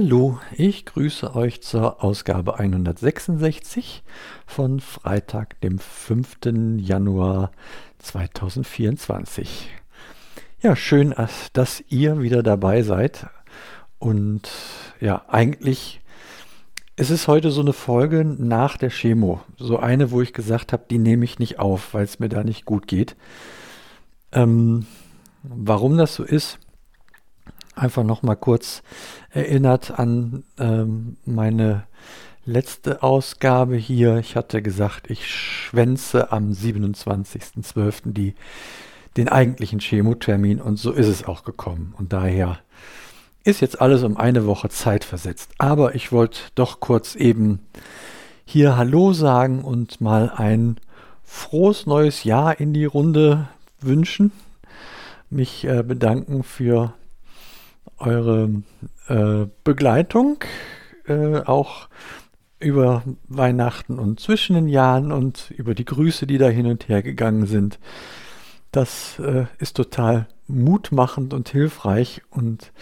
[0.00, 4.04] Hallo, ich grüße euch zur Ausgabe 166
[4.46, 6.36] von Freitag, dem 5.
[6.76, 7.50] Januar
[7.98, 9.68] 2024.
[10.62, 11.16] Ja, schön,
[11.52, 13.26] dass ihr wieder dabei seid.
[13.98, 14.48] Und
[15.00, 16.00] ja, eigentlich
[16.94, 19.40] ist es heute so eine Folge nach der Chemo.
[19.56, 22.44] So eine, wo ich gesagt habe, die nehme ich nicht auf, weil es mir da
[22.44, 23.16] nicht gut geht.
[24.30, 24.86] Ähm,
[25.42, 26.60] warum das so ist,
[27.78, 28.82] einfach noch mal kurz
[29.30, 31.84] erinnert an ähm, meine
[32.44, 34.18] letzte Ausgabe hier.
[34.18, 38.12] Ich hatte gesagt, ich schwänze am 27.12.
[38.12, 38.34] die
[39.16, 41.94] den eigentlichen Chemotermin und so ist es auch gekommen.
[41.98, 42.58] Und daher
[43.44, 45.50] ist jetzt alles um eine Woche Zeit versetzt.
[45.58, 47.60] Aber ich wollte doch kurz eben
[48.44, 50.76] hier Hallo sagen und mal ein
[51.24, 53.48] frohes neues Jahr in die Runde
[53.80, 54.32] wünschen.
[55.30, 56.94] Mich äh, bedanken für
[57.98, 58.62] eure
[59.08, 60.44] äh, Begleitung,
[61.06, 61.88] äh, auch
[62.60, 67.02] über Weihnachten und zwischen den Jahren und über die Grüße, die da hin und her
[67.02, 67.78] gegangen sind.
[68.72, 72.72] Das äh, ist total mutmachend und hilfreich und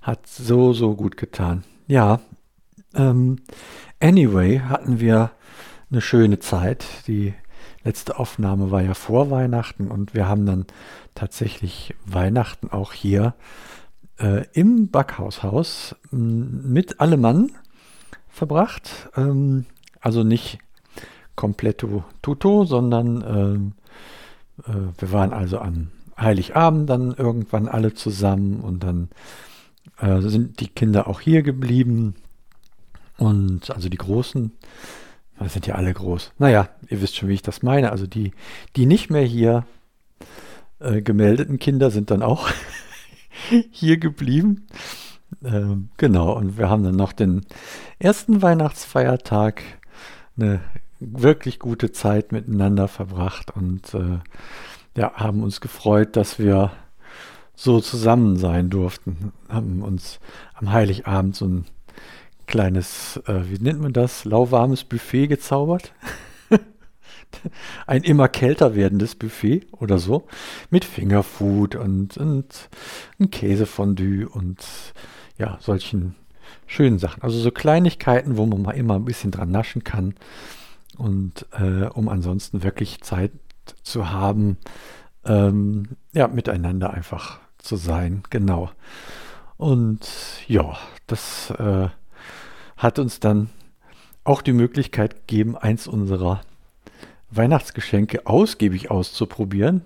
[0.00, 1.62] hat so, so gut getan.
[1.86, 2.20] Ja,
[2.94, 3.36] ähm,
[4.00, 5.30] anyway, hatten wir
[5.90, 6.84] eine schöne Zeit.
[7.06, 7.34] Die
[7.84, 10.66] letzte Aufnahme war ja vor Weihnachten und wir haben dann
[11.14, 13.34] tatsächlich Weihnachten auch hier
[14.18, 17.50] äh, im Backhaushaus mit allem Mann
[18.28, 19.10] verbracht.
[19.16, 19.66] Ähm,
[20.00, 20.58] also nicht
[21.36, 21.84] komplett
[22.22, 23.72] tuto, sondern ähm,
[24.66, 25.88] äh, wir waren also am
[26.18, 29.08] Heiligabend dann irgendwann alle zusammen und dann
[29.98, 32.14] äh, sind die Kinder auch hier geblieben.
[33.18, 34.52] Und also die Großen,
[35.38, 36.32] das sind ja alle groß.
[36.38, 37.92] Naja, ihr wisst schon, wie ich das meine.
[37.92, 38.32] Also die,
[38.76, 39.64] die nicht mehr hier
[40.80, 42.48] äh, gemeldeten Kinder sind dann auch
[43.70, 44.66] hier geblieben.
[45.44, 47.42] Ähm, genau, und wir haben dann noch den
[47.98, 49.62] ersten Weihnachtsfeiertag
[50.36, 50.60] eine
[51.00, 54.18] wirklich gute Zeit miteinander verbracht und äh,
[54.96, 56.72] ja, haben uns gefreut, dass wir
[57.54, 59.32] so zusammen sein durften.
[59.48, 60.20] Haben uns
[60.54, 61.64] am Heiligabend so ein
[62.46, 65.92] kleines, äh, wie nennt man das, lauwarmes Buffet gezaubert.
[67.86, 70.26] ein immer kälter werdendes Buffet oder so,
[70.70, 72.68] mit Fingerfood und, und
[73.20, 74.64] ein Käsefondue und
[75.38, 76.14] ja, solchen
[76.66, 77.22] schönen Sachen.
[77.22, 80.14] Also so Kleinigkeiten, wo man mal immer ein bisschen dran naschen kann
[80.96, 83.32] und äh, um ansonsten wirklich Zeit
[83.82, 84.58] zu haben,
[85.24, 88.70] ähm, ja, miteinander einfach zu sein, genau.
[89.56, 90.08] Und
[90.48, 90.76] ja,
[91.06, 91.88] das äh,
[92.76, 93.48] hat uns dann
[94.24, 96.42] auch die Möglichkeit gegeben, eins unserer
[97.34, 99.82] Weihnachtsgeschenke ausgiebig auszuprobieren.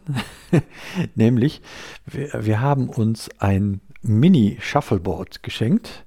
[1.14, 1.62] Nämlich,
[2.04, 6.04] wir, wir, haben uns ein Mini-Shuffleboard geschenkt.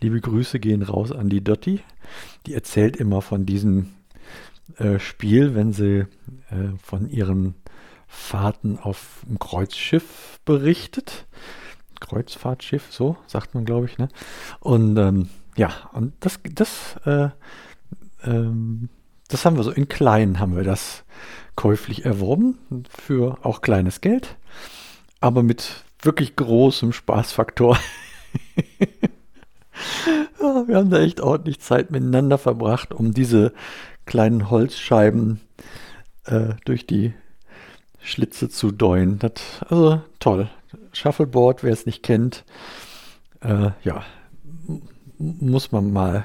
[0.00, 1.80] Liebe Grüße gehen raus an die Dotti.
[2.46, 3.94] Die erzählt immer von diesem
[4.78, 6.06] äh, Spiel, wenn sie
[6.50, 7.54] äh, von ihren
[8.06, 11.26] Fahrten auf dem Kreuzschiff berichtet.
[12.00, 13.98] Kreuzfahrtschiff, so sagt man, glaube ich.
[13.98, 14.08] Ne?
[14.60, 17.28] Und ähm, ja, und das, das äh,
[18.24, 18.88] ähm,
[19.34, 21.04] das haben wir so in klein, haben wir das
[21.56, 22.58] käuflich erworben
[22.88, 24.36] für auch kleines Geld,
[25.20, 27.76] aber mit wirklich großem Spaßfaktor.
[30.40, 33.52] ja, wir haben da echt ordentlich Zeit miteinander verbracht, um diese
[34.06, 35.40] kleinen Holzscheiben
[36.26, 37.12] äh, durch die
[38.00, 39.18] Schlitze zu deuen.
[39.18, 39.32] Das,
[39.68, 40.48] also toll.
[40.92, 42.44] Shuffleboard, wer es nicht kennt,
[43.40, 44.04] äh, ja,
[45.18, 46.24] muss man mal,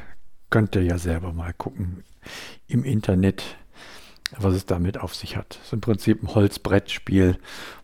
[0.49, 2.03] könnt ihr ja selber mal gucken
[2.67, 3.43] im Internet,
[4.37, 5.57] was es damit auf sich hat.
[5.57, 7.37] Das ist im Prinzip ein Holzbrettspiel,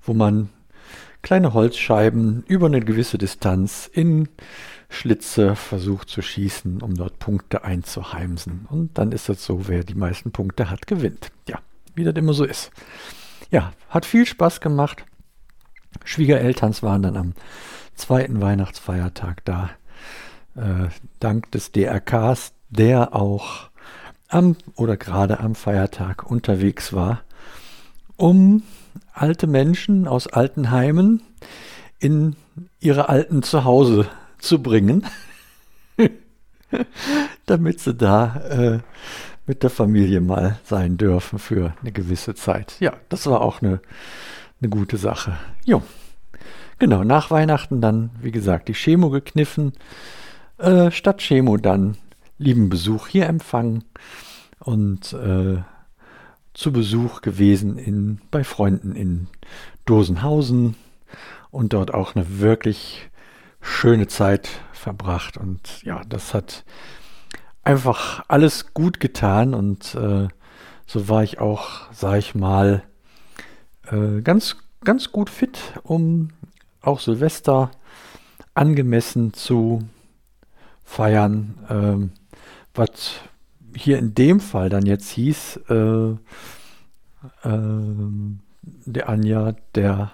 [0.04, 0.50] wo man
[1.22, 4.30] kleine Holzscheiben über eine gewisse Distanz in
[4.90, 8.68] Schlitze versucht zu schießen, um dort Punkte einzuheimsen.
[8.70, 11.32] Und dann ist es so, wer die meisten Punkte hat, gewinnt.
[11.50, 11.60] Ja,
[11.96, 12.72] wie das immer so ist.
[13.50, 15.06] Ja, hat viel Spaß gemacht.
[16.04, 17.34] Schwiegerelterns waren dann am
[17.96, 19.72] zweiten Weihnachtsfeiertag da.
[20.56, 20.90] Äh,
[21.20, 23.70] dank des DRKs, der auch
[24.28, 27.22] am oder gerade am Feiertag unterwegs war,
[28.18, 28.64] um
[29.14, 31.22] alte Menschen aus alten Heimen
[32.00, 32.36] in
[32.80, 34.08] ihre alten Zuhause
[34.40, 35.06] zu bringen,
[37.46, 38.80] damit sie da äh,
[39.48, 42.76] mit der Familie mal sein dürfen für eine gewisse Zeit.
[42.80, 43.80] Ja, das war auch eine,
[44.60, 45.38] eine gute Sache.
[45.64, 45.82] Jo.
[46.78, 49.74] Genau, nach Weihnachten dann, wie gesagt, die Chemo gekniffen.
[50.58, 51.98] Äh, statt Chemo dann
[52.38, 53.84] lieben Besuch hier empfangen
[54.60, 55.62] und äh,
[56.54, 59.28] zu Besuch gewesen in, bei Freunden in
[59.86, 60.76] Dosenhausen
[61.52, 63.10] und dort auch eine wirklich
[63.62, 65.38] schöne Zeit verbracht.
[65.38, 66.64] Und ja, das hat
[67.64, 70.28] einfach alles gut getan und äh,
[70.88, 72.84] so war ich auch, sag ich mal,
[73.88, 76.30] äh, ganz, ganz gut fit, um
[76.82, 77.72] auch Silvester
[78.54, 79.82] angemessen zu
[80.84, 81.58] feiern.
[81.70, 82.12] Ähm,
[82.76, 83.22] was
[83.76, 86.18] hier in dem Fall dann jetzt hieß, äh, äh,
[88.86, 90.12] der Anja, der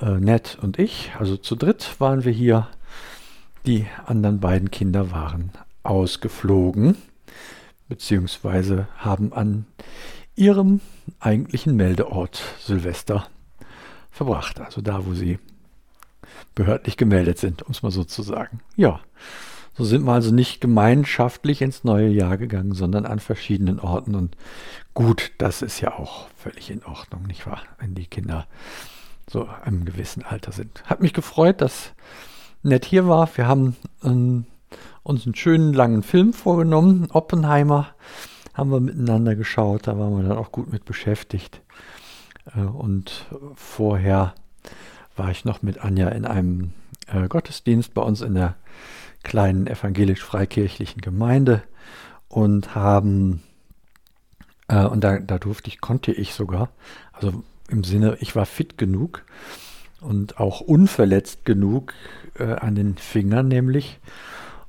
[0.00, 2.68] äh, Ned und ich, also zu dritt waren wir hier.
[3.66, 5.50] Die anderen beiden Kinder waren
[5.82, 6.96] ausgeflogen,
[7.88, 9.66] beziehungsweise haben an
[10.34, 10.80] ihrem
[11.18, 13.26] eigentlichen Meldeort Silvester
[14.10, 15.38] verbracht, also da, wo sie
[16.54, 18.60] behördlich gemeldet sind, um es mal so zu sagen.
[18.76, 19.00] Ja,
[19.74, 24.14] so sind wir also nicht gemeinschaftlich ins neue Jahr gegangen, sondern an verschiedenen Orten.
[24.14, 24.36] Und
[24.94, 27.62] gut, das ist ja auch völlig in Ordnung, nicht wahr?
[27.78, 28.46] Wenn die Kinder
[29.30, 30.82] so einem gewissen Alter sind.
[30.86, 31.92] Hat mich gefreut, dass
[32.62, 33.28] Nett hier war.
[33.36, 34.44] Wir haben ähm,
[35.02, 37.08] uns einen schönen langen Film vorgenommen.
[37.12, 37.94] Oppenheimer
[38.54, 39.86] haben wir miteinander geschaut.
[39.86, 41.62] Da waren wir dann auch gut mit beschäftigt.
[42.54, 44.34] Äh, und vorher
[45.16, 46.72] war ich noch mit Anja in einem
[47.06, 48.56] äh, Gottesdienst bei uns in der
[49.22, 51.62] kleinen evangelisch-freikirchlichen Gemeinde
[52.28, 53.42] und haben,
[54.68, 56.70] äh, und da, da durfte ich, konnte ich sogar,
[57.12, 59.24] also im Sinne, ich war fit genug
[60.00, 61.94] und auch unverletzt genug
[62.38, 64.00] äh, an den Fingern, nämlich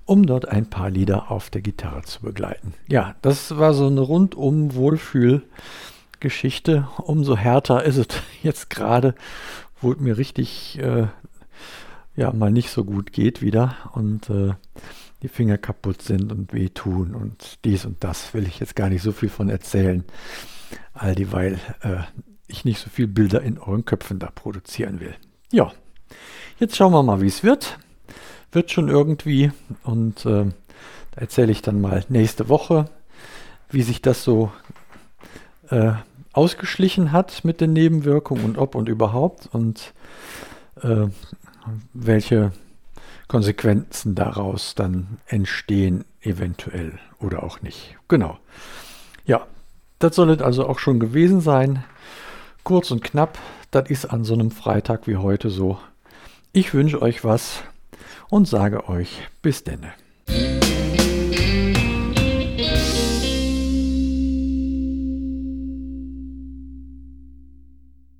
[0.06, 2.74] um dort ein paar Lieder auf der Gitarre zu begleiten.
[2.88, 6.88] Ja, das war so eine rundum Wohlfühlgeschichte.
[6.98, 8.08] Umso härter ist es
[8.44, 9.16] jetzt gerade,
[9.82, 11.08] es mir richtig äh,
[12.16, 14.54] ja mal nicht so gut geht wieder und äh,
[15.22, 19.04] die Finger kaputt sind und wehtun und dies und das will ich jetzt gar nicht
[19.04, 20.04] so viel von erzählen.
[20.94, 21.98] All dieweil äh,
[22.48, 25.16] ich nicht so viel Bilder in euren Köpfen da produzieren will.
[25.52, 25.72] Ja,
[26.60, 27.78] jetzt schauen wir mal, wie es wird.
[28.52, 29.52] Wird schon irgendwie
[29.84, 30.46] und äh,
[31.12, 32.90] da erzähle ich dann mal nächste Woche,
[33.70, 34.52] wie sich das so
[35.70, 35.94] äh,
[36.34, 39.94] ausgeschlichen hat mit den Nebenwirkungen und ob und überhaupt und
[40.84, 41.08] äh,
[41.94, 42.52] welche
[43.28, 47.96] Konsequenzen daraus dann entstehen, eventuell oder auch nicht.
[48.08, 48.38] Genau.
[49.26, 49.48] Ja,
[50.00, 51.84] das soll es also auch schon gewesen sein.
[52.64, 53.38] Kurz und knapp,
[53.72, 55.80] das ist an so einem Freitag wie heute so.
[56.52, 57.64] Ich wünsche euch was
[58.30, 59.94] und sage euch bis denne.